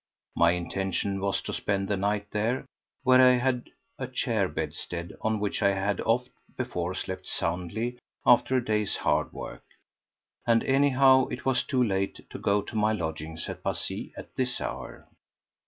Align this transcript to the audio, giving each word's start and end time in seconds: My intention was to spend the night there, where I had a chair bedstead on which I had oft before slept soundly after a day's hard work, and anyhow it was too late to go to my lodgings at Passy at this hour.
My 0.35 0.53
intention 0.53 1.19
was 1.21 1.43
to 1.43 1.53
spend 1.53 1.87
the 1.87 1.95
night 1.95 2.31
there, 2.31 2.65
where 3.03 3.21
I 3.21 3.33
had 3.37 3.69
a 3.99 4.07
chair 4.07 4.49
bedstead 4.49 5.13
on 5.21 5.39
which 5.39 5.61
I 5.61 5.75
had 5.75 6.01
oft 6.01 6.31
before 6.57 6.95
slept 6.95 7.27
soundly 7.27 7.99
after 8.25 8.57
a 8.57 8.65
day's 8.65 8.95
hard 8.95 9.31
work, 9.31 9.61
and 10.47 10.63
anyhow 10.63 11.27
it 11.27 11.45
was 11.45 11.61
too 11.61 11.83
late 11.83 12.27
to 12.31 12.39
go 12.39 12.63
to 12.63 12.75
my 12.75 12.93
lodgings 12.93 13.47
at 13.47 13.63
Passy 13.63 14.11
at 14.17 14.35
this 14.35 14.59
hour. 14.59 15.07